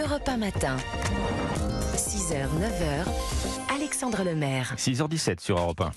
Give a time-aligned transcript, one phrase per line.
[0.00, 0.76] Europe 1 matin.
[1.96, 3.74] 6h, 9h.
[3.74, 4.74] Alexandre Lemaire.
[4.76, 5.92] 6h17 sur Europe 1.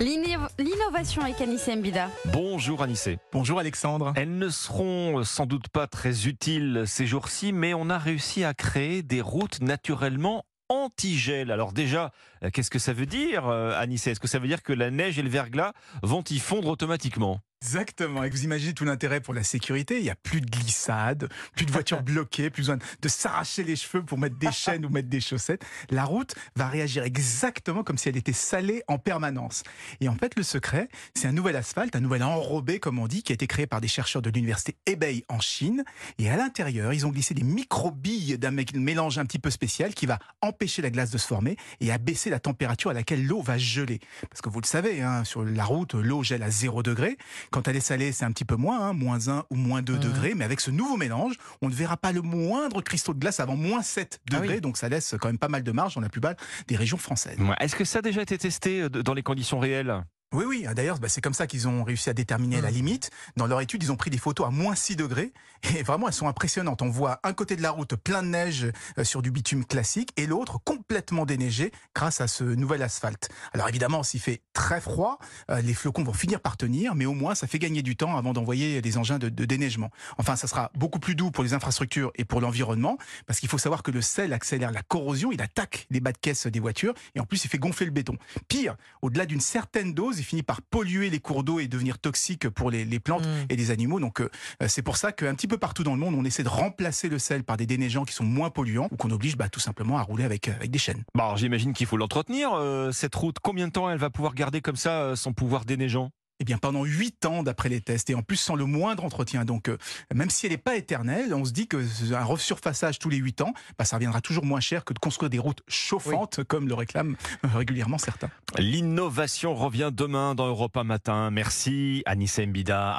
[0.00, 2.10] L'inno- L'innovation avec Anissé Mbida.
[2.32, 3.18] Bonjour Anissé.
[3.32, 4.12] Bonjour Alexandre.
[4.16, 8.54] Elles ne seront sans doute pas très utiles ces jours-ci, mais on a réussi à
[8.54, 11.50] créer des routes naturellement anti-gel.
[11.50, 12.10] Alors déjà,
[12.42, 14.10] euh, qu'est-ce que ça veut dire, euh, Anissé?
[14.10, 15.72] Est-ce que ça veut dire que la neige et le verglas
[16.02, 17.40] vont y fondre automatiquement?
[17.64, 18.24] Exactement.
[18.24, 19.96] Et vous imaginez tout l'intérêt pour la sécurité.
[19.96, 23.74] Il n'y a plus de glissade, plus de voitures bloquées, plus besoin de s'arracher les
[23.74, 25.64] cheveux pour mettre des chaînes ou mettre des chaussettes.
[25.90, 29.62] La route va réagir exactement comme si elle était salée en permanence.
[30.02, 33.22] Et en fait, le secret, c'est un nouvel asphalte, un nouvel enrobé, comme on dit,
[33.22, 35.84] qui a été créé par des chercheurs de l'université Hebei en Chine.
[36.18, 39.94] Et à l'intérieur, ils ont glissé des micro-billes d'un mé- mélange un petit peu spécial
[39.94, 43.40] qui va empêcher la glace de se former et abaisser la température à laquelle l'eau
[43.40, 44.00] va geler.
[44.28, 47.16] Parce que vous le savez, hein, sur la route, l'eau gèle à 0 degré.
[47.54, 49.96] Quand elle est salée, c'est un petit peu moins, hein, moins 1 ou moins 2
[49.96, 50.34] degrés.
[50.34, 53.54] Mais avec ce nouveau mélange, on ne verra pas le moindre cristaux de glace avant
[53.54, 54.40] moins 7 Ah oui.
[54.40, 54.60] degrés.
[54.60, 56.34] Donc ça laisse quand même pas mal de marge dans la plupart
[56.66, 57.38] des régions françaises.
[57.38, 57.54] Ouais.
[57.60, 60.02] Est-ce que ça a déjà été testé euh, dans les conditions réelles?
[60.32, 60.66] Oui, oui.
[60.74, 63.10] D'ailleurs, bah, c'est comme ça qu'ils ont réussi à déterminer la limite.
[63.36, 65.32] Dans leur étude, ils ont pris des photos à moins 6 degrés.
[65.78, 66.82] Et vraiment, elles sont impressionnantes.
[66.82, 68.66] On voit un côté de la route plein de neige
[68.98, 70.83] euh, sur du bitume classique et l'autre complètement
[71.26, 73.28] déneigé grâce à ce nouvel asphalte.
[73.52, 75.18] Alors évidemment, s'il fait très froid,
[75.50, 78.16] euh, les flocons vont finir par tenir, mais au moins, ça fait gagner du temps
[78.16, 79.90] avant d'envoyer des engins de, de déneigement.
[80.18, 83.58] Enfin, ça sera beaucoup plus doux pour les infrastructures et pour l'environnement, parce qu'il faut
[83.58, 86.94] savoir que le sel accélère la corrosion, il attaque les bas de caisse des voitures,
[87.14, 88.16] et en plus, il fait gonfler le béton.
[88.48, 92.48] Pire, au-delà d'une certaine dose, il finit par polluer les cours d'eau et devenir toxique
[92.48, 94.00] pour les, les plantes et les animaux.
[94.00, 94.28] Donc, euh,
[94.66, 97.18] c'est pour ça qu'un petit peu partout dans le monde, on essaie de remplacer le
[97.18, 100.02] sel par des déneigeants qui sont moins polluants, ou qu'on oblige bah, tout simplement à
[100.02, 100.78] rouler avec, euh, avec des
[101.14, 103.36] Bon, J'imagine qu'il faut l'entretenir, euh, cette route.
[103.42, 106.10] Combien de temps elle va pouvoir garder comme ça euh, son pouvoir déneigeant?
[106.40, 109.44] Eh bien, pendant 8 ans d'après les tests, et en plus sans le moindre entretien.
[109.44, 109.78] Donc, euh,
[110.12, 111.78] même si elle n'est pas éternelle, on se dit que
[112.12, 115.30] un resurfaçage tous les 8 ans, bah, ça reviendra toujours moins cher que de construire
[115.30, 118.30] des routes chauffantes, comme le réclament euh, régulièrement certains.
[118.58, 121.30] L'innovation revient demain dans Europe 1 matin.
[121.30, 122.92] Merci Anissé Mbida.